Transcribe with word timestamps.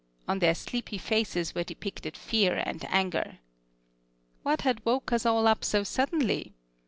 On 0.27 0.39
their 0.39 0.55
sleepy 0.55 0.97
faces 0.97 1.53
were 1.53 1.63
depicted 1.63 2.17
fear 2.17 2.55
and 2.65 2.83
anger. 2.89 3.37
What 4.41 4.61
had 4.61 4.83
woke 4.83 5.11
us 5.11 5.27
all 5.27 5.47
up 5.47 5.63
so 5.63 5.83
suddenly? 5.83 6.55